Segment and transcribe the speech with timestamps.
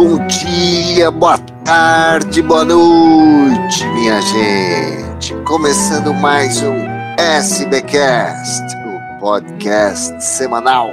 [0.00, 5.34] Bom dia, boa tarde, boa noite, minha gente.
[5.44, 6.86] Começando mais um
[7.18, 10.86] SBcast, o podcast semanal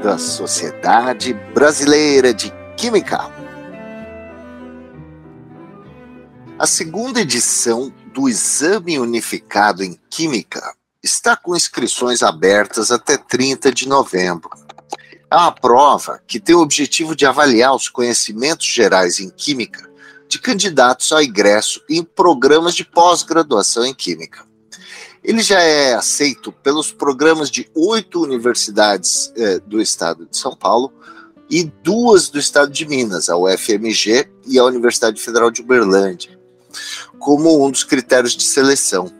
[0.00, 3.28] da Sociedade Brasileira de Química.
[6.56, 10.62] A segunda edição do Exame Unificado em Química
[11.02, 14.48] está com inscrições abertas até 30 de novembro.
[15.32, 19.90] É uma prova que tem o objetivo de avaliar os conhecimentos gerais em Química
[20.28, 24.44] de candidatos ao ingresso em programas de pós-graduação em Química.
[25.24, 30.92] Ele já é aceito pelos programas de oito universidades eh, do estado de São Paulo
[31.48, 36.38] e duas do estado de Minas, a UFMG e a Universidade Federal de Uberlândia,
[37.18, 39.10] como um dos critérios de seleção.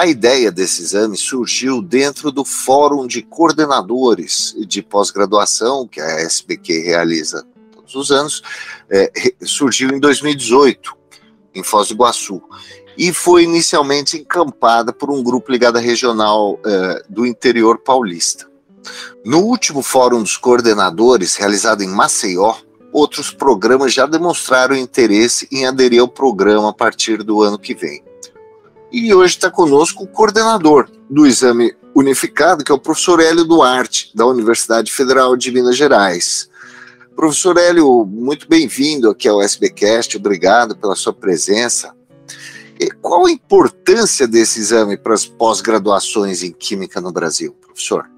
[0.00, 6.84] A ideia desse exame surgiu dentro do Fórum de Coordenadores de Pós-Graduação, que a SBQ
[6.84, 8.40] realiza todos os anos,
[8.88, 9.10] é,
[9.42, 10.96] surgiu em 2018,
[11.52, 12.40] em Foz do Iguaçu,
[12.96, 18.48] e foi inicialmente encampada por um grupo ligado à regional é, do interior paulista.
[19.24, 22.54] No último Fórum dos Coordenadores, realizado em Maceió,
[22.92, 28.06] outros programas já demonstraram interesse em aderir ao programa a partir do ano que vem.
[28.90, 34.10] E hoje está conosco o coordenador do exame unificado, que é o professor Hélio Duarte,
[34.14, 36.48] da Universidade Federal de Minas Gerais.
[37.14, 41.94] Professor Hélio, muito bem-vindo aqui ao SBcast, obrigado pela sua presença.
[42.80, 48.08] E qual a importância desse exame para as pós-graduações em Química no Brasil, professor?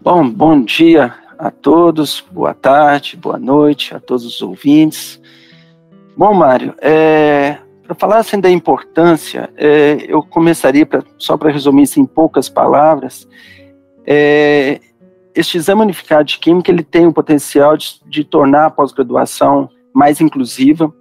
[0.00, 5.20] Bom, bom dia a todos, boa tarde, boa noite a todos os ouvintes.
[6.16, 11.82] Bom, Mário, é, para falar assim da importância, é, eu começaria, pra, só para resumir
[11.82, 13.28] isso em poucas palavras,
[14.06, 14.80] é,
[15.34, 20.20] este exame unificado de química ele tem o potencial de, de tornar a pós-graduação mais
[20.20, 20.92] inclusiva,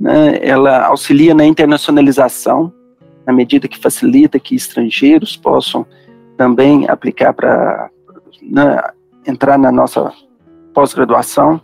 [0.00, 2.72] né, ela auxilia na internacionalização,
[3.26, 5.86] na medida que facilita que estrangeiros possam
[6.36, 7.90] também aplicar para
[8.42, 8.82] né,
[9.26, 10.12] entrar na nossa
[10.74, 11.60] pós-graduação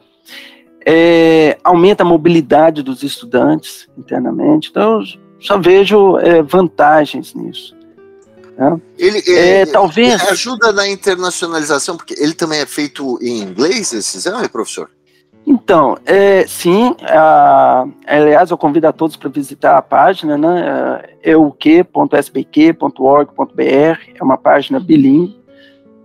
[0.91, 4.71] é, aumenta a mobilidade dos estudantes internamente.
[4.71, 5.07] Então, eu
[5.39, 7.77] só vejo é, vantagens nisso.
[8.57, 8.81] Né?
[8.97, 14.17] Ele, é, talvez ele ajuda na internacionalização, porque ele também é feito em inglês, esse
[14.17, 14.91] exame, professor?
[15.47, 21.37] Então, é, sim, a, aliás, eu convido a todos para visitar a página, né, é
[24.15, 25.39] é uma página bilíngue,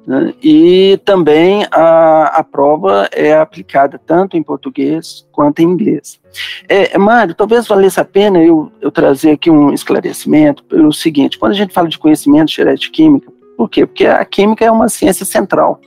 [0.05, 0.33] né?
[0.43, 6.19] E também a, a prova é aplicada tanto em português quanto em inglês.
[6.67, 11.37] É, é, Mário, talvez valesse a pena eu, eu trazer aqui um esclarecimento pelo seguinte:
[11.37, 13.85] quando a gente fala de conhecimento geral de química, por quê?
[13.85, 15.79] Porque a química é uma ciência central.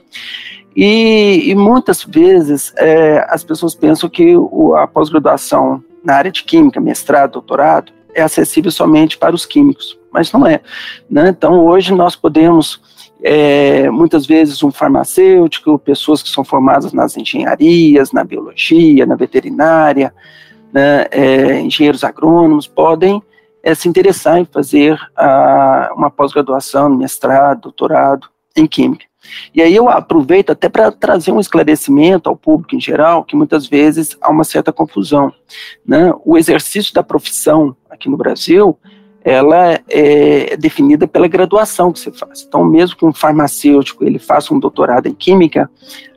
[0.75, 6.43] E, e muitas vezes é, as pessoas pensam que o, a pós-graduação na área de
[6.43, 10.61] química, mestrado, doutorado, é acessível somente para os químicos, mas não é.
[11.09, 11.29] Né?
[11.29, 12.79] Então, hoje nós podemos
[13.21, 20.13] é, muitas vezes um farmacêutico, pessoas que são formadas nas engenharias, na biologia, na veterinária,
[20.71, 23.21] né, é, engenheiros agrônomos, podem
[23.63, 29.05] é, se interessar em fazer a, uma pós-graduação, mestrado, doutorado em química.
[29.53, 33.67] E aí eu aproveito até para trazer um esclarecimento ao público em geral, que muitas
[33.67, 35.33] vezes há uma certa confusão.
[35.85, 36.13] Né?
[36.23, 38.77] O exercício da profissão aqui no Brasil,
[39.27, 42.45] ela é definida pela graduação que você faz.
[42.47, 45.69] Então, mesmo que um farmacêutico ele faça um doutorado em química,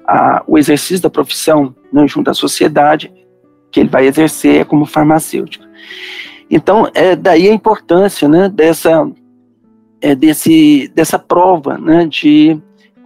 [0.06, 3.12] a, o exercício da profissão né, junto à sociedade
[3.72, 5.64] que ele vai exercer é como farmacêutico.
[6.48, 9.10] Então, é daí a importância né, dessa,
[10.00, 12.56] é, desse, dessa prova né, de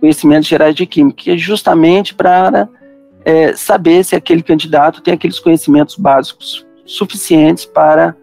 [0.00, 2.69] conhecimentos gerais de química, que é justamente para
[3.25, 8.15] é, saber se aquele candidato tem aqueles conhecimentos básicos suficientes para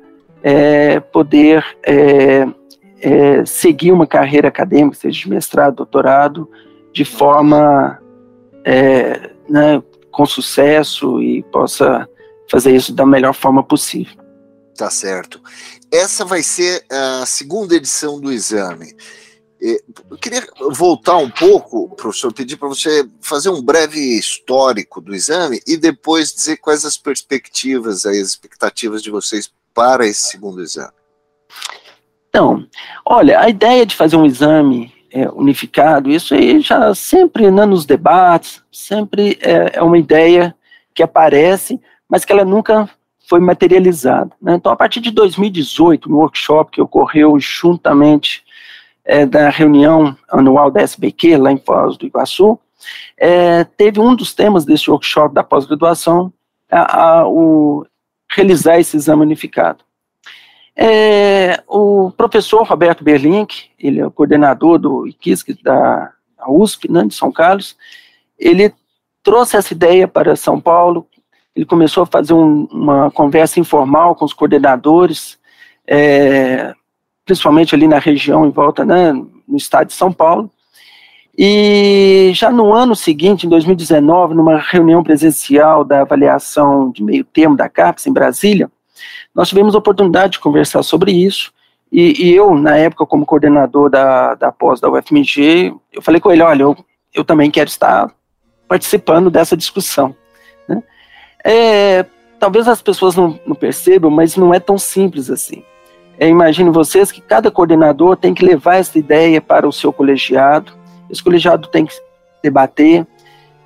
[0.44, 2.46] é, poder é,
[3.00, 6.50] é, seguir uma carreira acadêmica, seja de mestrado, doutorado,
[6.94, 8.00] de forma
[8.66, 12.08] é, né, com sucesso e possa
[12.50, 14.22] fazer isso da melhor forma possível.
[14.78, 15.42] Tá certo.
[15.92, 18.96] Essa vai ser a segunda edição do exame.
[19.60, 25.62] Eu queria voltar um pouco, professor, pedir para você fazer um breve histórico do exame
[25.68, 30.94] e depois dizer quais as perspectivas, as expectativas de vocês para esse segundo exame?
[32.30, 32.66] Então,
[33.06, 37.86] olha, a ideia de fazer um exame é, unificado, isso aí já sempre né, nos
[37.86, 40.56] debates, sempre é, é, uma ideia
[40.94, 42.90] que aparece, mas que ela nunca
[43.28, 44.32] foi materializada.
[44.42, 44.56] Né?
[44.56, 48.44] Então, a partir de 2018, no workshop que ocorreu juntamente
[49.04, 52.58] é, da reunião anual da SBQ, lá em Foz do Iguaçu,
[53.18, 56.32] é, teve um dos temas desse workshop da pós-graduação
[56.72, 57.86] a, a o,
[58.32, 59.84] realizar esse exame unificado.
[60.76, 66.12] É, o professor Roberto Berlink, ele é o coordenador do IQISC da
[66.48, 67.78] USP, né, de São Carlos,
[68.40, 68.74] ele
[69.22, 71.08] trouxe essa ideia para São Paulo,
[71.56, 75.38] ele começou a fazer um, uma conversa informal com os coordenadores,
[75.86, 76.74] é,
[77.26, 80.50] principalmente ali na região em volta, né, no estado de São Paulo,
[81.38, 87.56] e já no ano seguinte, em 2019, numa reunião presencial da avaliação de meio termo
[87.56, 88.70] da CAPES em Brasília,
[89.34, 91.52] nós tivemos a oportunidade de conversar sobre isso,
[91.92, 96.32] e, e eu, na época, como coordenador da, da pós da UFMG, eu falei com
[96.32, 96.78] ele, olha, eu,
[97.14, 98.10] eu também quero estar
[98.68, 100.16] participando dessa discussão.
[100.68, 100.82] Né?
[101.44, 102.06] É,
[102.40, 105.64] talvez as pessoas não, não, percebam, mas não é tão simples assim.
[106.18, 110.72] É, imagine vocês que cada coordenador tem que levar essa ideia para o seu colegiado,
[111.12, 111.94] esse colegiado tem que
[112.42, 113.06] debater,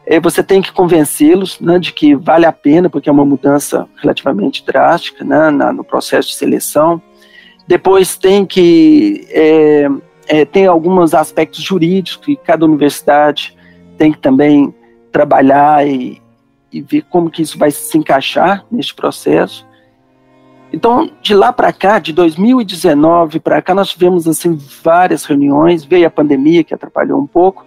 [0.05, 3.87] é, você tem que convencê-los né, de que vale a pena, porque é uma mudança
[4.01, 7.01] relativamente drástica né, na, no processo de seleção.
[7.67, 9.89] Depois tem que é,
[10.27, 13.55] é, tem alguns aspectos jurídicos que cada universidade
[13.97, 14.73] tem que também
[15.11, 16.21] trabalhar e,
[16.71, 19.65] e ver como que isso vai se encaixar neste processo.
[20.75, 26.05] Então, de lá para cá, de 2019 para cá, nós tivemos assim várias reuniões, veio
[26.05, 27.65] a pandemia que atrapalhou um pouco,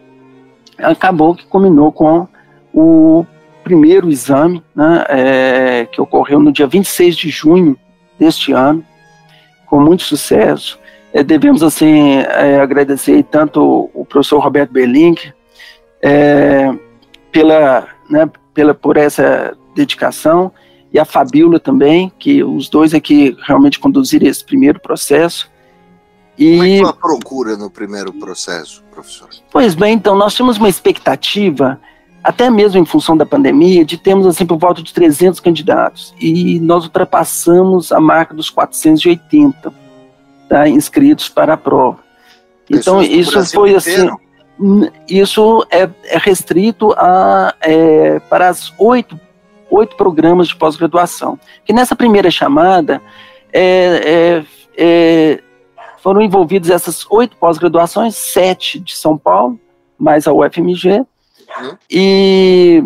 [0.77, 2.29] acabou que combinou com
[2.71, 3.25] o
[3.65, 7.79] primeiro exame, né, é, que ocorreu no dia 26 de junho
[8.19, 8.85] deste ano,
[9.65, 10.79] com muito sucesso.
[11.11, 15.33] É, devemos, assim, é, agradecer tanto o professor Roberto Berlink
[16.03, 16.71] é,
[17.33, 20.53] pela, né, pela, por essa dedicação,
[20.93, 25.51] e a Fabíola também, que os dois aqui realmente conduziram esse primeiro processo.
[26.37, 26.53] E...
[26.53, 29.29] Como é que foi a procura no primeiro processo, professor?
[29.51, 31.79] Pois bem, então, nós tínhamos uma expectativa,
[32.23, 36.15] até mesmo em função da pandemia, de termos, assim, por volta de 300 candidatos.
[36.19, 39.73] E nós ultrapassamos a marca dos 480
[40.49, 41.99] tá, inscritos para a prova.
[42.71, 44.09] Então, isso foi, assim,
[45.09, 49.19] isso é, é restrito a, é, para as oito,
[49.71, 51.39] oito programas de pós-graduação.
[51.65, 53.03] Que nessa primeira chamada,
[53.53, 54.45] é, é,
[54.77, 55.43] é
[56.03, 59.59] foram envolvidos essas oito pós-graduações, sete de São Paulo,
[59.99, 61.77] mais a UFMG, uhum.
[61.91, 62.85] e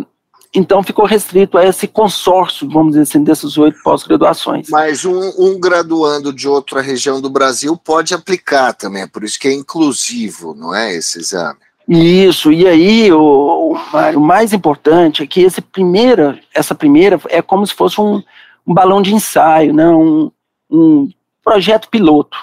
[0.55, 4.69] então ficou restrito a esse consórcio, vamos dizer assim, dessas oito pós-graduações.
[4.69, 9.49] Mas um, um, graduando de outra região do Brasil pode aplicar também, por isso que
[9.49, 11.59] é inclusivo, não é, esse exame?
[11.89, 13.77] Isso, e aí o,
[14.15, 18.23] o, mais importante é que esse primeira, essa primeira é como se fosse um,
[18.67, 20.31] um balão de ensaio, né, um,
[20.71, 21.09] um
[21.43, 22.37] projeto piloto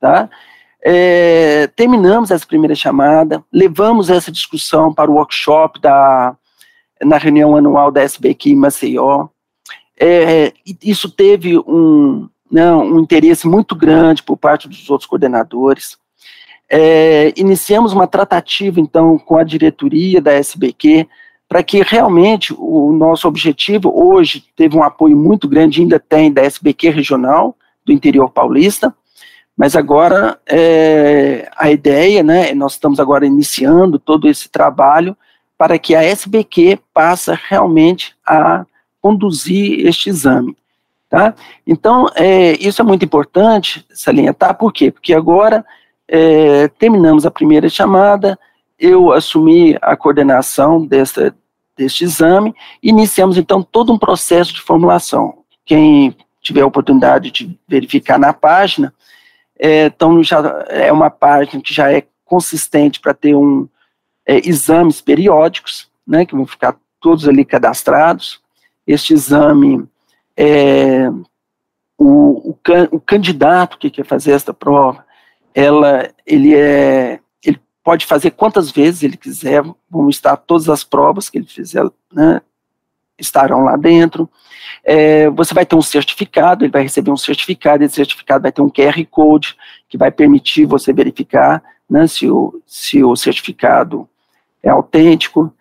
[0.00, 0.28] tá?
[0.82, 6.34] É, terminamos essa primeira chamada, levamos essa discussão para o workshop da,
[7.02, 9.28] na reunião anual da SBQ em Maceió.
[10.00, 15.98] É, isso teve um, não, né, um interesse muito grande por parte dos outros coordenadores.
[16.72, 21.08] É, iniciamos uma tratativa, então, com a diretoria da SBQ,
[21.48, 26.42] para que realmente o nosso objetivo, hoje, teve um apoio muito grande, ainda tem, da
[26.42, 28.94] SBQ regional, do interior paulista,
[29.56, 35.16] mas agora é, a ideia, né, nós estamos agora iniciando todo esse trabalho
[35.58, 38.64] para que a SBQ passe realmente a
[39.02, 40.56] conduzir este exame.
[41.08, 41.34] Tá?
[41.66, 44.92] Então, é, isso é muito importante salientar, por quê?
[44.92, 45.66] Porque agora
[46.12, 48.36] é, terminamos a primeira chamada,
[48.76, 51.32] eu assumi a coordenação dessa,
[51.76, 52.52] deste exame,
[52.82, 55.44] iniciamos então todo um processo de formulação.
[55.64, 58.92] Quem tiver a oportunidade de verificar na página,
[59.56, 63.68] é, então já é uma página que já é consistente para ter um
[64.26, 68.40] é, exames periódicos, né, que vão ficar todos ali cadastrados.
[68.84, 69.86] Este exame,
[70.36, 71.08] é,
[71.96, 72.58] o, o,
[72.90, 75.04] o, candidato que quer fazer esta prova,
[75.54, 81.28] ela, ele é, ele pode fazer quantas vezes ele quiser, vão estar todas as provas
[81.28, 82.40] que ele fizer, né,
[83.18, 84.28] estarão lá dentro.
[84.84, 88.62] É, você vai ter um certificado, ele vai receber um certificado, esse certificado vai ter
[88.62, 89.56] um QR Code
[89.88, 94.08] que vai permitir você verificar né, se, o, se o certificado
[94.62, 95.52] é autêntico.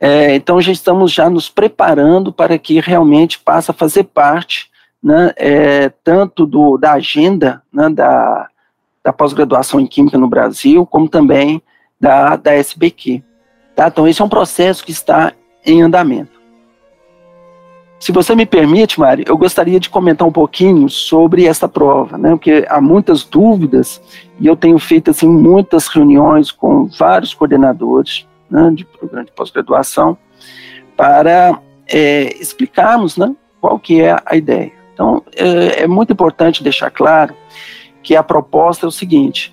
[0.00, 4.70] É, então já estamos já nos preparando para que realmente passe a fazer parte
[5.02, 8.48] né, é, tanto do, da agenda né, da,
[9.04, 11.62] da pós-graduação em Química no Brasil, como também
[12.00, 13.22] da, da SBQ.
[13.76, 13.88] Tá?
[13.88, 15.32] Então esse é um processo que está
[15.64, 16.32] em andamento.
[18.00, 22.30] Se você me permite, Mari, eu gostaria de comentar um pouquinho sobre essa prova, né?
[22.30, 24.02] Porque há muitas dúvidas
[24.38, 30.18] e eu tenho feito assim muitas reuniões com vários coordenadores né, de programa de pós-graduação
[30.94, 34.72] para é, explicarmos né, qual que é a ideia.
[34.92, 37.34] Então, é, é muito importante deixar claro
[38.04, 39.52] que a proposta é o seguinte: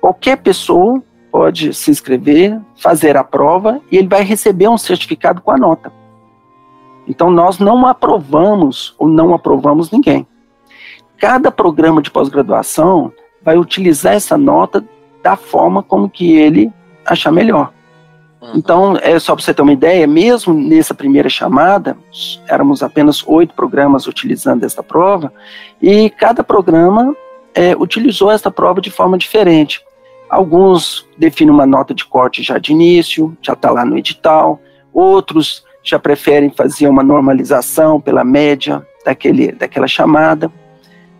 [0.00, 5.50] qualquer pessoa pode se inscrever, fazer a prova e ele vai receber um certificado com
[5.50, 5.92] a nota.
[7.08, 10.26] Então, nós não aprovamos ou não aprovamos ninguém.
[11.18, 14.84] Cada programa de pós-graduação vai utilizar essa nota
[15.22, 16.72] da forma como que ele
[17.04, 17.72] achar melhor.
[18.40, 18.52] Uhum.
[18.54, 21.96] Então, é só para você ter uma ideia, mesmo nessa primeira chamada,
[22.48, 25.32] éramos apenas oito programas utilizando esta prova,
[25.80, 27.14] e cada programa
[27.54, 29.80] é, utilizou esta prova de forma diferente.
[30.28, 34.60] Alguns definem uma nota de corte já de início, já está lá no edital,
[34.92, 40.50] outros já preferem fazer uma normalização pela média daquele, daquela chamada.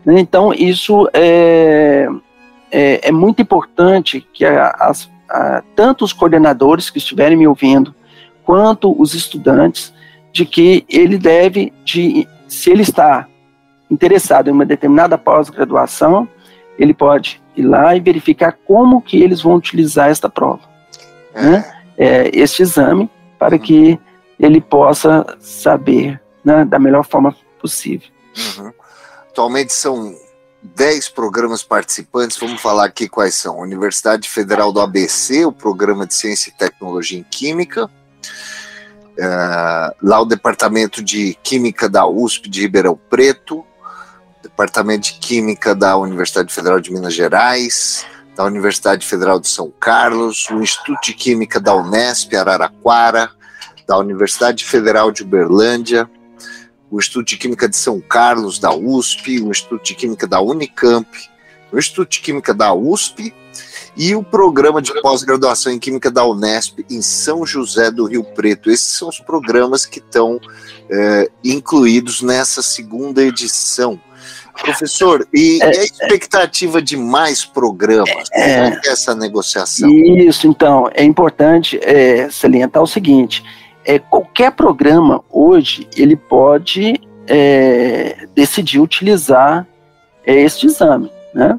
[0.04, 0.18] Né?
[0.18, 2.08] Então, isso é,
[2.72, 7.94] é, é muito importante que a, as, a, tanto os coordenadores que estiverem me ouvindo,
[8.42, 9.92] quanto os estudantes,
[10.32, 13.28] de que ele deve, de, se ele está
[13.90, 16.28] interessado em uma determinada pós-graduação,
[16.78, 20.62] ele pode ir lá e verificar como que eles vão utilizar esta prova,
[21.34, 21.42] é.
[21.42, 21.74] né?
[21.96, 23.98] é, este exame, para que
[24.38, 28.08] ele possa saber né, da melhor forma possível.
[28.58, 28.72] Uhum.
[29.30, 30.14] Atualmente são
[30.62, 33.58] 10 programas participantes, vamos falar aqui quais são.
[33.58, 37.90] Universidade Federal do ABC, o programa de Ciência e Tecnologia em Química, uh,
[40.02, 43.64] lá o Departamento de Química da USP de Ribeirão Preto,
[44.44, 48.04] Departamento de Química da Universidade Federal de Minas Gerais,
[48.36, 53.30] da Universidade Federal de São Carlos, o Instituto de Química da Unesp, Araraquara,
[53.86, 56.08] da Universidade Federal de Uberlândia,
[56.90, 61.08] o Instituto de Química de São Carlos, da USP, o Instituto de Química da Unicamp,
[61.72, 63.34] o Instituto de Química da USP
[63.96, 68.70] e o Programa de Pós-Graduação em Química da Unesp em São José do Rio Preto.
[68.70, 70.38] Esses são os programas que estão
[70.90, 73.98] é, incluídos nessa segunda edição.
[74.61, 78.28] Professor, e, é, a expectativa de mais programas?
[78.32, 79.90] É, Como é essa negociação?
[79.90, 83.44] Isso, então, é importante é, salientar o seguinte:
[83.84, 89.66] é, qualquer programa hoje ele pode é, decidir utilizar
[90.25, 91.58] é, este exame, né?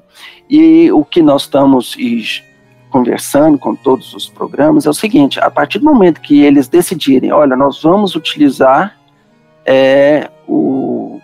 [0.49, 1.95] E o que nós estamos
[2.89, 7.31] conversando com todos os programas é o seguinte: a partir do momento que eles decidirem,
[7.31, 8.97] olha, nós vamos utilizar
[9.65, 11.19] é, o,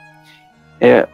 [0.80, 1.08] é,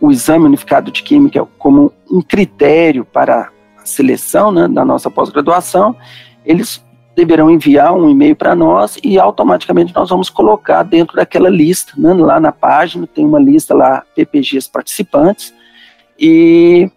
[0.00, 5.96] o exame unificado de química como um critério para a seleção né, da nossa pós-graduação,
[6.44, 11.92] eles deverão enviar um e-mail para nós e automaticamente nós vamos colocar dentro daquela lista,
[11.96, 15.52] né, lá na página tem uma lista lá, PPGs participantes,
[16.16, 16.88] e,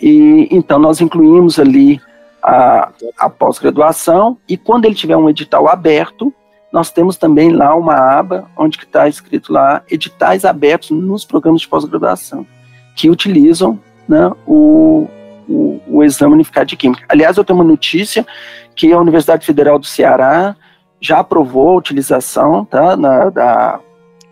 [0.00, 2.00] e então nós incluímos ali
[2.42, 6.34] a, a pós-graduação e quando ele tiver um edital aberto,
[6.72, 11.68] nós temos também lá uma aba onde está escrito lá editais abertos nos programas de
[11.68, 12.46] pós-graduação
[12.94, 15.08] que utilizam né, o,
[15.48, 17.04] o, o, exame unificado de química.
[17.08, 18.26] Aliás, eu tenho uma notícia
[18.74, 20.56] que a Universidade Federal do Ceará
[21.00, 23.80] já aprovou a utilização tá, na, da,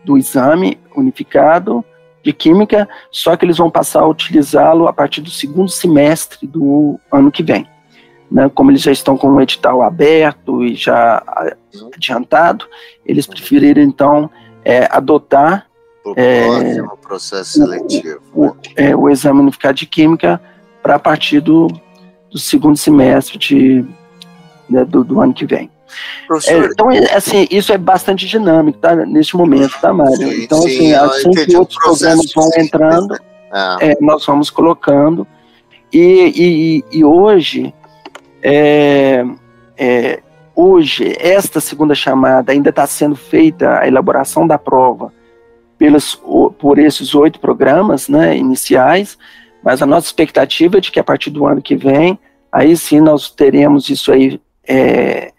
[0.04, 1.84] do exame unificado
[2.22, 6.98] de química, só que eles vão passar a utilizá-lo a partir do segundo semestre do
[7.10, 7.66] ano que vem.
[8.30, 11.22] Né, como eles já estão com o edital aberto e já
[11.94, 12.66] adiantado,
[13.06, 14.30] eles preferiram então
[14.62, 15.66] é, adotar
[16.16, 18.20] é, o processo seletivo.
[18.34, 20.40] O, o, é, o exame unificado de química
[20.82, 21.68] para a partir do,
[22.30, 23.84] do segundo semestre de
[24.68, 25.70] né, do, do, ano que vem.
[26.46, 28.94] É, então, é, assim, isso é bastante dinâmico, tá?
[28.94, 30.16] Neste momento, tá, Mário?
[30.16, 33.14] Sim, então, assim, assim que outros programas vão entrando,
[33.80, 33.92] é.
[33.92, 33.96] é.
[34.00, 35.26] nós vamos colocando.
[35.90, 37.72] E, e, e hoje,
[38.42, 39.24] é,
[39.76, 40.22] é,
[40.54, 45.12] hoje, esta segunda chamada ainda está sendo feita a elaboração da prova
[45.76, 46.14] pelos,
[46.58, 49.16] por esses oito programas né, iniciais,
[49.62, 52.18] mas a nossa expectativa é de que a partir do ano que vem,
[52.50, 55.32] aí sim nós teremos isso aí é,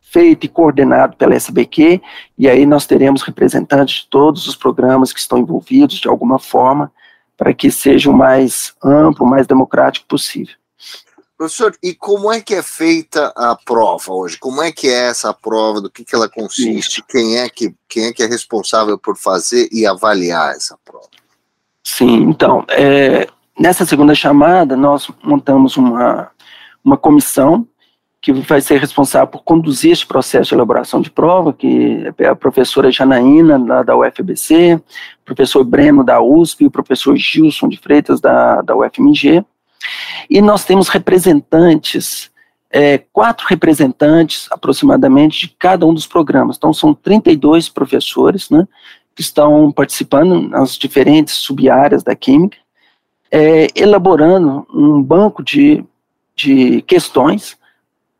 [0.00, 2.00] feito e coordenado pela SBQ,
[2.36, 6.92] e aí nós teremos representantes de todos os programas que estão envolvidos de alguma forma,
[7.36, 10.59] para que seja o mais amplo, o mais democrático possível.
[11.40, 14.36] Professor, e como é que é feita a prova hoje?
[14.36, 15.80] Como é que é essa prova?
[15.80, 17.02] Do que, que ela consiste?
[17.08, 21.08] Quem é que, quem é que é responsável por fazer e avaliar essa prova?
[21.82, 23.26] Sim, então, é,
[23.58, 26.30] nessa segunda chamada, nós montamos uma,
[26.84, 27.66] uma comissão
[28.20, 32.36] que vai ser responsável por conduzir este processo de elaboração de prova, que é a
[32.36, 37.78] professora Janaína, da, da UFBC, o professor Breno, da USP, e o professor Gilson de
[37.78, 39.42] Freitas, da, da UFMG.
[40.28, 42.30] E nós temos representantes
[42.70, 46.56] é, quatro representantes, aproximadamente, de cada um dos programas.
[46.56, 48.66] Então, são 32 professores, né,
[49.14, 52.56] que estão participando nas diferentes subáreas da Química,
[53.30, 55.84] é, elaborando um banco de,
[56.34, 57.58] de questões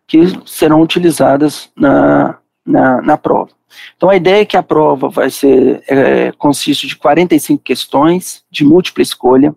[0.07, 3.51] que serão utilizadas na, na, na prova.
[3.97, 8.65] Então, a ideia é que a prova vai ser, é, consiste de 45 questões de
[8.65, 9.55] múltipla escolha,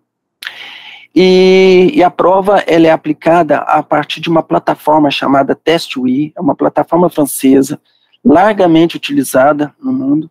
[1.16, 6.42] e, e, a prova ela é aplicada a partir de uma plataforma chamada TestWe, é
[6.42, 7.80] uma plataforma francesa,
[8.26, 10.30] largamente utilizada no mundo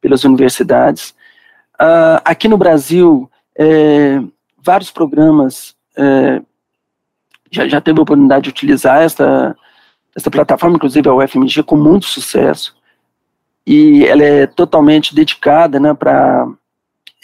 [0.00, 1.10] pelas universidades.
[1.74, 4.20] Uh, aqui no Brasil, é,
[4.62, 6.42] vários programas é,
[7.50, 9.56] já, já teve a oportunidade de utilizar essa,
[10.14, 12.74] essa plataforma, inclusive a UFMG, com muito sucesso.
[13.66, 16.48] E ela é totalmente dedicada né, para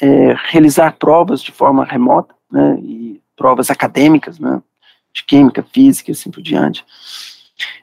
[0.00, 2.99] é, realizar provas de forma remota né, e
[3.40, 4.60] provas acadêmicas, né,
[5.14, 6.84] de química, física e assim por diante.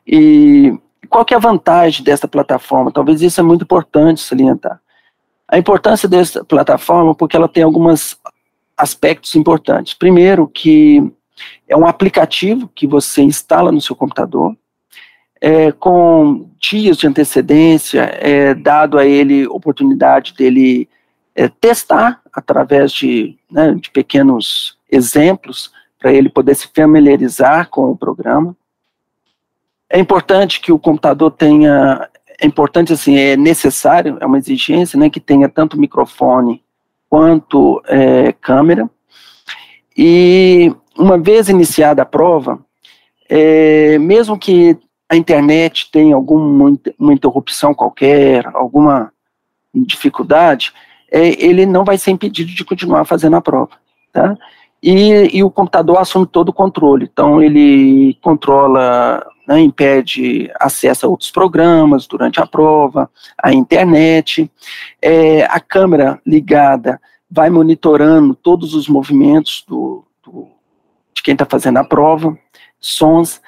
[0.06, 0.78] E
[1.10, 2.92] qual que é a vantagem dessa plataforma?
[2.92, 4.80] Talvez isso é muito importante salientar.
[5.48, 8.20] A importância dessa plataforma porque ela tem alguns
[8.78, 9.96] aspectos importantes.
[9.96, 11.12] Primeiro, que
[11.68, 14.56] é um aplicativo que você instala no seu computador,
[15.42, 20.88] é, com dias de antecedência, é dado a ele oportunidade dele
[21.36, 27.98] é, testar através de, né, de pequenos exemplos para ele poder se familiarizar com o
[27.98, 28.56] programa.
[29.90, 35.10] É importante que o computador tenha, é importante assim, é necessário, é uma exigência, né,
[35.10, 36.64] que tenha tanto microfone
[37.10, 38.90] quanto é, câmera.
[39.98, 42.60] E uma vez iniciada a prova,
[43.30, 44.78] é, mesmo que
[45.10, 49.12] a internet tenha alguma uma interrupção qualquer, alguma
[49.74, 50.74] dificuldade,
[51.10, 53.72] é, ele não vai ser impedido de continuar fazendo a prova,
[54.12, 54.38] tá?
[54.82, 61.10] E, e o computador assume todo o controle, então ele controla, né, impede acesso a
[61.10, 63.10] outros programas durante a prova,
[63.42, 64.52] a internet,
[65.02, 70.48] é, a câmera ligada vai monitorando todos os movimentos do, do
[71.14, 72.38] de quem está fazendo a prova,
[72.80, 73.42] sons,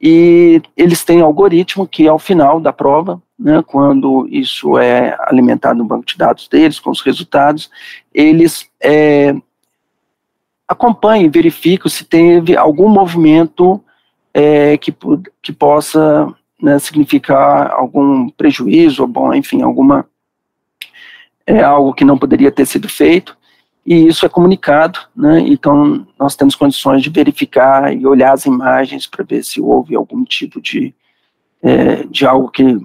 [0.00, 5.84] e eles têm algoritmo que ao final da prova, né, quando isso é alimentado no
[5.84, 7.70] banco de dados deles, com os resultados,
[8.12, 9.32] eles é,
[10.72, 13.82] acompanham e verificam se teve algum movimento
[14.34, 14.94] é, que,
[15.42, 20.06] que possa né, significar algum prejuízo, ou bom, enfim, alguma
[21.44, 23.36] é algo que não poderia ter sido feito,
[23.84, 25.40] e isso é comunicado, né?
[25.40, 30.24] Então nós temos condições de verificar e olhar as imagens para ver se houve algum
[30.24, 30.94] tipo de
[31.60, 32.80] é, de algo que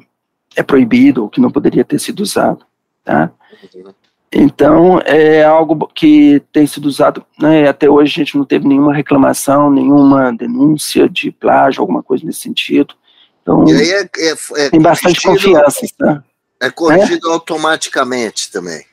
[0.56, 2.65] é proibido ou que não poderia ter sido usado,
[3.04, 3.32] tá?
[4.32, 7.68] Então é algo que tem sido usado, né?
[7.68, 12.42] Até hoje a gente não teve nenhuma reclamação, nenhuma denúncia de plágio, alguma coisa nesse
[12.42, 12.94] sentido.
[13.42, 16.24] Então é, é, é, tem bastante confiança, tá?
[16.60, 18.84] É corrigido automaticamente também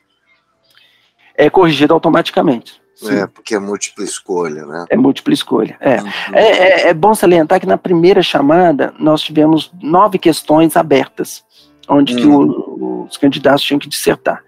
[1.36, 2.80] é corrigido automaticamente.
[2.94, 3.18] Sim.
[3.18, 4.84] É, porque é múltipla escolha, né?
[4.88, 6.00] É múltipla escolha, é.
[6.00, 6.08] Uhum.
[6.32, 6.42] é.
[6.42, 6.94] É, é.
[6.94, 11.44] bom salientar que na primeira chamada nós tivemos nove questões abertas,
[11.88, 12.20] onde uhum.
[12.20, 14.42] que o, os candidatos tinham que dissertar.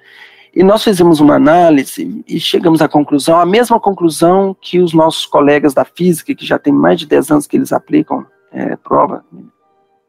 [0.56, 5.26] E nós fizemos uma análise e chegamos à conclusão, a mesma conclusão que os nossos
[5.26, 9.22] colegas da física, que já tem mais de 10 anos que eles aplicam é, prova,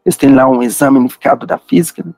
[0.06, 2.14] eles têm lá um exame unificado da física, né?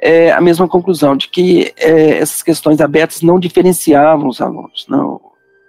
[0.00, 5.20] é, a mesma conclusão, de que é, essas questões abertas não diferenciavam os alunos, não,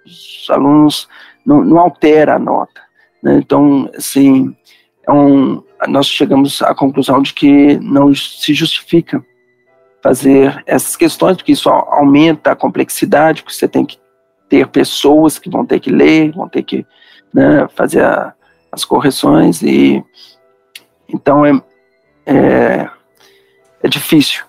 [0.06, 1.08] os alunos
[1.44, 2.80] não, não altera a nota.
[3.20, 3.38] Né?
[3.38, 4.54] Então, assim,
[5.08, 9.20] é um, nós chegamos à conclusão de que não se justifica
[10.02, 13.98] fazer essas questões, porque isso aumenta a complexidade, porque você tem que
[14.48, 16.86] ter pessoas que vão ter que ler, vão ter que
[17.32, 18.34] né, fazer a,
[18.72, 20.02] as correções, e
[21.08, 21.62] então é,
[22.26, 22.90] é
[23.82, 24.44] é difícil.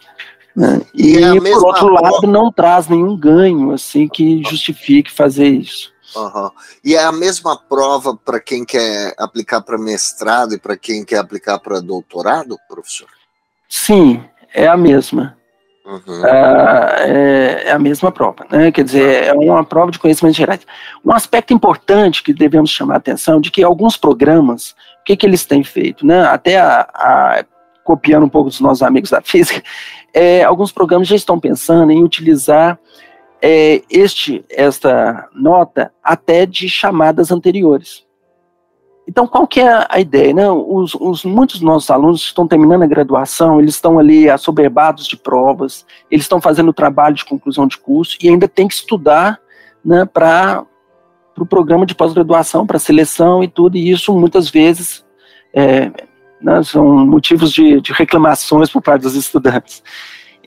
[0.55, 0.81] Né?
[0.93, 5.91] E, e é por outro lado, não traz nenhum ganho assim que justifique fazer isso.
[6.13, 6.51] Uhum.
[6.83, 11.19] E é a mesma prova para quem quer aplicar para mestrado e para quem quer
[11.19, 13.07] aplicar para doutorado, professor?
[13.69, 14.21] Sim,
[14.53, 15.37] é a mesma.
[15.85, 16.25] Uhum.
[16.25, 18.71] É, é, a mesma prova, né?
[18.71, 20.65] Quer dizer, é uma prova de conhecimentos gerais.
[21.03, 25.25] Um aspecto importante que devemos chamar a atenção de que alguns programas, o que, que
[25.25, 26.23] eles têm feito, né?
[26.23, 27.45] Até a, a
[27.83, 29.63] copiando um pouco dos nossos amigos da física,
[30.13, 32.79] é, alguns programas já estão pensando em utilizar
[33.41, 38.05] é, este, esta nota até de chamadas anteriores.
[39.07, 40.33] Então, qual que é a ideia?
[40.33, 40.49] Né?
[40.49, 45.17] Os, os, muitos dos nossos alunos estão terminando a graduação, eles estão ali assoberbados de
[45.17, 49.39] provas, eles estão fazendo trabalho de conclusão de curso e ainda tem que estudar
[49.83, 50.71] né, para o
[51.33, 55.03] pro programa de pós-graduação, para seleção e tudo, e isso muitas vezes
[55.53, 55.91] é,
[56.41, 59.81] né, são motivos de, de, reclamações por parte dos estudantes.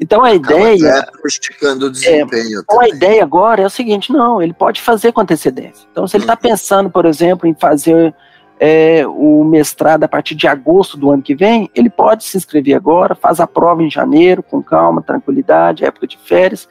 [0.01, 1.07] Então a ideia.
[1.25, 2.59] Esticando o desempenho.
[2.59, 5.87] É, então a ideia agora é o seguinte: não, ele pode fazer com antecedência.
[5.90, 6.40] Então, se ele está uhum.
[6.40, 8.14] pensando, por exemplo, em fazer
[8.59, 12.75] é, o mestrado a partir de agosto do ano que vem, ele pode se inscrever
[12.75, 16.69] agora, faz a prova em janeiro, com calma, tranquilidade, época de férias,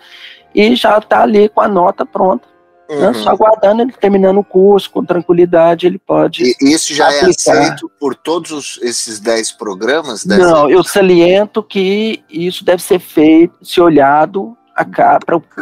[0.54, 2.54] e já está ali com a nota pronta
[2.90, 2.96] né?
[2.96, 3.02] Uhum.
[3.02, 3.14] Né?
[3.14, 6.44] Só aguardando ele terminando o curso com tranquilidade, ele pode.
[6.44, 7.56] E isso já é aplicar.
[7.56, 10.26] é aceito por todos os, esses 10 programas?
[10.26, 14.86] Não, eu saliento que isso deve ser feito, se olhado para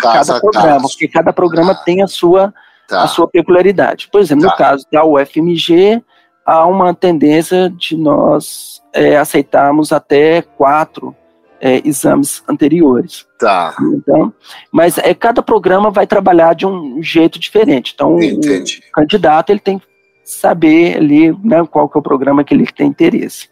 [0.02, 0.88] cada programa, caso.
[0.90, 1.84] porque cada programa tá.
[1.84, 2.54] tem a sua,
[2.88, 3.04] tá.
[3.04, 4.08] a sua peculiaridade.
[4.12, 4.52] Por exemplo, tá.
[4.52, 6.02] no caso da UFMG,
[6.46, 11.16] há uma tendência de nós é, aceitarmos até quatro
[11.60, 13.26] é, exames anteriores.
[13.40, 13.76] Tá.
[13.94, 14.34] Então,
[14.72, 17.92] mas é, cada programa vai trabalhar de um jeito diferente.
[17.94, 18.82] Então, Entendi.
[18.90, 19.86] o candidato ele tem que
[20.26, 23.50] saber ali né, qual que é o programa que ele tem interesse.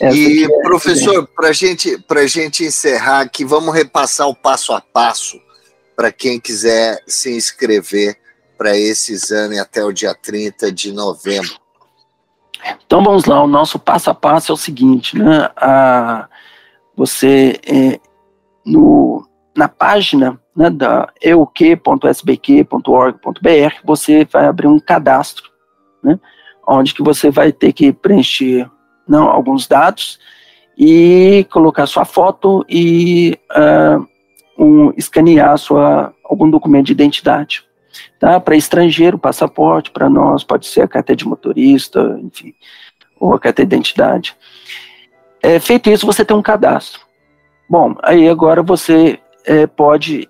[0.00, 4.80] Essa e, é professor, para gente, a gente encerrar aqui, vamos repassar o passo a
[4.80, 5.40] passo
[5.96, 8.16] para quem quiser se inscrever
[8.56, 11.58] para esse exame até o dia 30 de novembro.
[12.86, 15.48] Então vamos lá, o nosso passo a passo é o seguinte, né?
[15.56, 16.28] A,
[16.96, 17.98] você é,
[18.66, 19.26] no,
[19.56, 25.48] na página né, da euk.sbq.org.br, você vai abrir um cadastro,
[26.02, 26.18] né,
[26.66, 28.68] onde que você vai ter que preencher
[29.06, 30.18] não, alguns dados
[30.76, 34.06] e colocar sua foto e uh,
[34.62, 37.67] um, escanear sua, algum documento de identidade.
[38.18, 38.38] Tá?
[38.40, 42.54] Para estrangeiro, passaporte, para nós pode ser a carteira de motorista, enfim,
[43.18, 44.36] ou a carteira de identidade.
[45.42, 47.00] É, feito isso, você tem um cadastro.
[47.68, 50.28] Bom, aí agora você é, pode,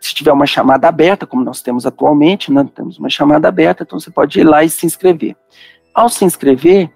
[0.00, 4.00] se tiver uma chamada aberta, como nós temos atualmente, né, temos uma chamada aberta, então
[4.00, 5.36] você pode ir lá e se inscrever.
[5.94, 6.90] Ao se inscrever,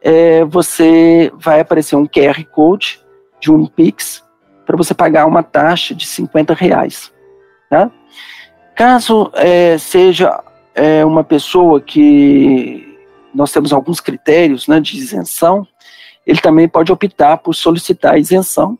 [0.00, 3.00] é, você vai aparecer um QR Code
[3.40, 4.24] de um Pix
[4.64, 7.12] para você pagar uma taxa de 50 reais.
[7.70, 7.90] Tá?
[8.78, 10.40] Caso é, seja
[10.72, 12.96] é, uma pessoa que
[13.34, 15.66] nós temos alguns critérios né, de isenção,
[16.24, 18.78] ele também pode optar por solicitar a isenção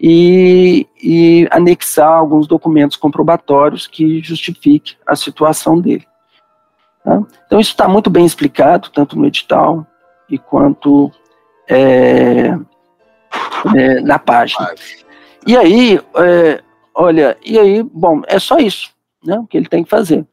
[0.00, 6.04] e, e anexar alguns documentos comprobatórios que justifiquem a situação dele.
[7.04, 7.22] Tá?
[7.46, 9.86] Então, isso está muito bem explicado, tanto no edital
[10.28, 11.12] e quanto
[11.68, 12.58] é,
[13.76, 14.74] é, na página.
[15.46, 16.60] E aí, é,
[16.92, 20.26] olha, e aí, bom, é só isso né, o que ele tem que fazer.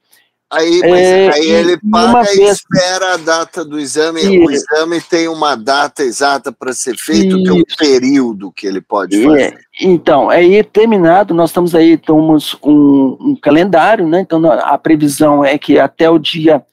[0.52, 2.52] Aí, é, aí ele paga e vez...
[2.52, 4.24] espera a data do exame.
[4.24, 4.45] E...
[4.45, 9.21] O exame tem uma data exata para ser feito, é um período que ele pode
[9.21, 9.58] fazer.
[9.82, 14.21] Então, aí terminado, nós estamos aí, temos um, um, calendário, né?
[14.21, 16.63] Então a previsão é que até o dia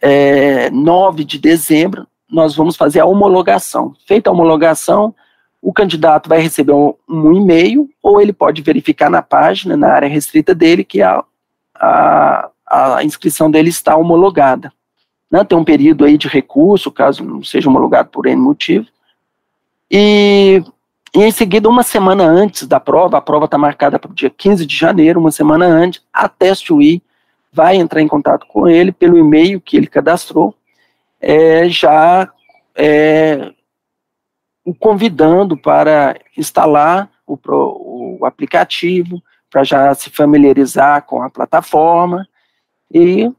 [0.00, 3.94] é, 9 de dezembro nós vamos fazer a homologação.
[4.06, 5.14] Feita a homologação,
[5.60, 10.08] o candidato vai receber um, um e-mail, ou ele pode verificar na página, na área
[10.08, 11.22] restrita dele, que a,
[11.82, 14.72] a a inscrição dele está homologada.
[15.30, 15.44] Né?
[15.44, 18.86] Tem um período aí de recurso, caso não seja homologado por N motivo.
[19.90, 20.64] E,
[21.14, 24.30] e em seguida, uma semana antes da prova, a prova está marcada para o dia
[24.30, 27.02] 15 de janeiro, uma semana antes, a Teste UI
[27.52, 30.54] vai entrar em contato com ele pelo e-mail que ele cadastrou,
[31.20, 32.32] é, já
[32.74, 33.52] é,
[34.64, 37.38] o convidando para instalar o,
[38.18, 42.26] o aplicativo, para já se familiarizar com a plataforma
[42.90, 43.30] e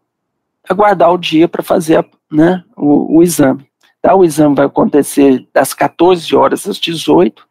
[0.69, 3.67] aguardar o dia para fazer né, o, o, exame.
[3.99, 4.13] Tá?
[4.13, 7.45] O exame vai acontecer das 14 horas às 18,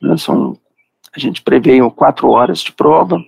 [0.00, 0.56] né, são,
[1.14, 3.22] a gente prevê 4 horas de prova,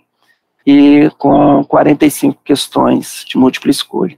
[0.67, 4.17] e com 45 questões de múltipla escolha.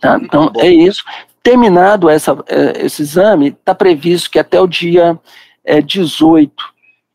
[0.00, 0.18] Tá?
[0.22, 1.02] Então, é isso.
[1.42, 5.18] Terminado essa, é, esse exame, está previsto que até o dia
[5.64, 6.52] é, 18,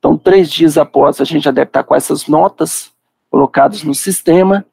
[0.01, 2.91] então três dias após, a gente já deve estar com essas notas
[3.29, 4.65] colocadas no sistema,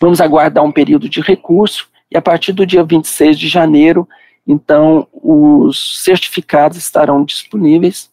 [0.00, 4.06] Vamos aguardar um período de recurso e a partir do dia 26 de janeiro,
[4.46, 8.10] então, os certificados estarão disponíveis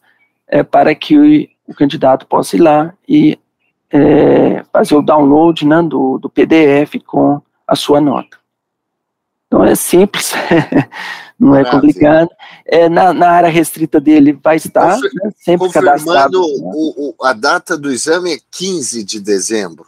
[0.48, 3.38] é, para que o, o, candidato possa ir lá e
[3.90, 8.38] é, fazer o download né, do, do PDF com a sua nota.
[9.46, 10.32] Então é simples,
[11.42, 12.30] não é complicado.
[12.64, 16.40] É, na, na, área restrita dele vai estar né, sempre cadastrado.
[16.40, 16.46] Né?
[16.46, 19.86] O, o, a data do exame é 15 de dezembro.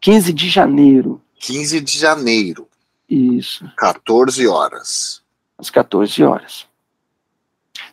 [0.00, 1.20] 15 de janeiro.
[1.40, 2.68] 15 de janeiro.
[3.10, 3.68] Isso.
[3.76, 5.20] 14 horas.
[5.58, 6.66] Às 14 horas.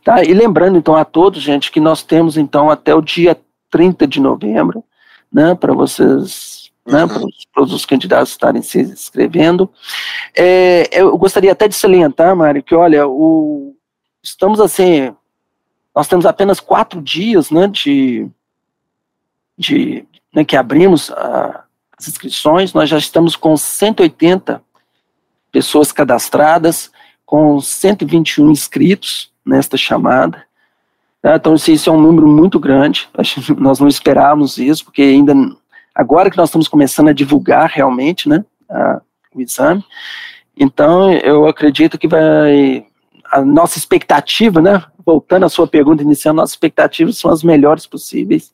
[0.03, 3.35] Tá, e lembrando então a todos, gente, que nós temos então até o dia
[3.71, 4.83] 30 de novembro,
[5.33, 7.27] né, para vocês né, uhum.
[7.53, 9.69] para os candidatos estarem se inscrevendo.
[10.35, 13.75] É, eu gostaria até de salientar, Mário, que olha, o,
[14.21, 15.13] estamos assim,
[15.95, 18.27] nós temos apenas quatro dias, né, de,
[19.57, 21.63] de né, que abrimos a,
[21.97, 24.61] as inscrições, nós já estamos com 180
[25.51, 26.91] pessoas cadastradas,
[27.25, 30.45] com 121 inscritos nesta chamada.
[31.21, 31.37] Tá?
[31.37, 33.09] Então, isso é um número muito grande.
[33.57, 35.33] Nós não esperávamos isso, porque ainda
[35.95, 39.01] agora que nós estamos começando a divulgar realmente né, a,
[39.33, 39.83] o exame.
[40.57, 42.85] Então, eu acredito que vai.
[43.31, 44.83] A nossa expectativa, né?
[45.03, 48.53] Voltando à sua pergunta inicial, nossas expectativas são as melhores possíveis.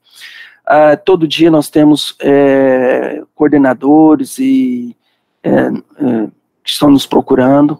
[0.65, 4.95] Uh, todo dia nós temos é, coordenadores e
[5.43, 6.27] é, é,
[6.63, 7.79] que estão nos procurando.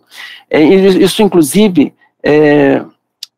[0.50, 2.84] É, isso, inclusive, é,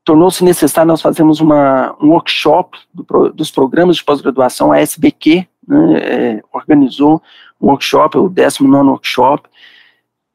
[0.04, 5.98] tornou-se necessário nós fazermos uma, um workshop do, dos programas de pós-graduação, a SBQ né,
[5.98, 7.22] é, organizou
[7.62, 9.50] um workshop, o 19 workshop,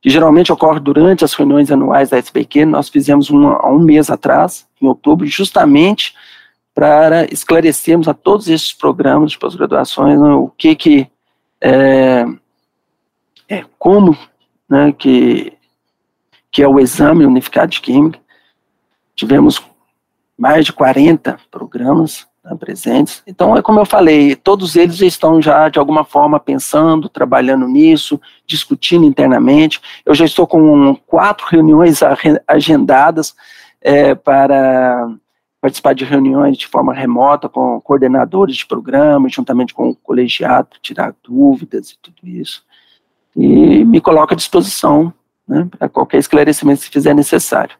[0.00, 4.10] que geralmente ocorre durante as reuniões anuais da SBQ, nós fizemos uma, há um mês
[4.10, 6.14] atrás, em outubro, justamente
[6.74, 11.10] para esclarecermos a todos esses programas de pós-graduações né, o que que,
[11.60, 12.24] é,
[13.48, 14.16] é como
[14.68, 15.52] né, que,
[16.52, 18.20] que é o exame unificado de química,
[19.16, 19.60] tivemos
[20.38, 23.22] mais de 40 programas presentes.
[23.26, 28.20] Então, é como eu falei, todos eles estão já, de alguma forma, pensando, trabalhando nisso,
[28.46, 29.80] discutindo internamente.
[30.04, 32.00] Eu já estou com quatro reuniões
[32.46, 33.34] agendadas
[33.80, 35.08] é, para
[35.60, 41.14] participar de reuniões de forma remota com coordenadores de programa, juntamente com o colegiado, tirar
[41.22, 42.62] dúvidas e tudo isso.
[43.36, 45.12] E me coloco à disposição
[45.46, 47.76] né, para qualquer esclarecimento se fizer necessário.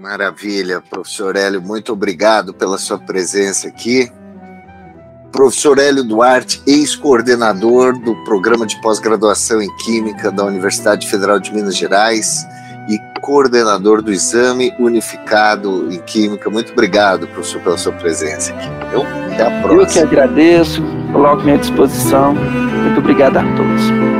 [0.00, 4.10] Maravilha, professor Hélio, muito obrigado pela sua presença aqui.
[5.30, 11.76] Professor Hélio Duarte, ex-coordenador do programa de pós-graduação em Química da Universidade Federal de Minas
[11.76, 12.46] Gerais
[12.88, 16.48] e coordenador do Exame Unificado em Química.
[16.48, 18.68] Muito obrigado, professor, pela sua presença aqui.
[18.94, 19.82] Eu, até a próxima.
[19.82, 20.82] Eu que agradeço,
[21.12, 22.34] coloco-me à disposição.
[22.34, 24.19] Muito obrigado a todos.